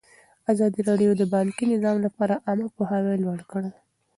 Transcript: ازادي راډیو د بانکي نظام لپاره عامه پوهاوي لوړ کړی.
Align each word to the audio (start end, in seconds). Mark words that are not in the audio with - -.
ازادي 0.51 0.81
راډیو 0.89 1.11
د 1.17 1.21
بانکي 1.33 1.63
نظام 1.73 1.97
لپاره 2.05 2.41
عامه 2.47 2.67
پوهاوي 2.75 3.15
لوړ 3.23 3.39
کړی. 3.51 3.71